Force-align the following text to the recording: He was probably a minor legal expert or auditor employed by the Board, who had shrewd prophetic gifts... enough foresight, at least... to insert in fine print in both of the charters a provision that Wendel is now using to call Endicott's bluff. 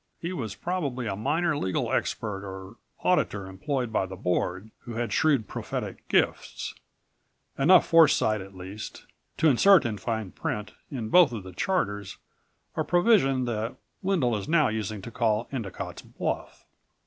He 0.19 0.33
was 0.33 0.55
probably 0.55 1.05
a 1.05 1.15
minor 1.15 1.55
legal 1.55 1.91
expert 1.93 2.43
or 2.43 2.77
auditor 3.03 3.45
employed 3.45 3.93
by 3.93 4.07
the 4.07 4.15
Board, 4.15 4.71
who 4.79 4.93
had 4.95 5.13
shrewd 5.13 5.47
prophetic 5.47 6.07
gifts... 6.07 6.73
enough 7.55 7.85
foresight, 7.85 8.41
at 8.41 8.55
least... 8.57 9.05
to 9.37 9.47
insert 9.47 9.85
in 9.85 9.99
fine 9.99 10.31
print 10.31 10.73
in 10.89 11.09
both 11.09 11.31
of 11.31 11.43
the 11.43 11.53
charters 11.53 12.17
a 12.75 12.83
provision 12.83 13.45
that 13.45 13.75
Wendel 14.01 14.35
is 14.35 14.47
now 14.47 14.69
using 14.69 15.03
to 15.03 15.11
call 15.11 15.47
Endicott's 15.51 16.01
bluff. 16.01 16.65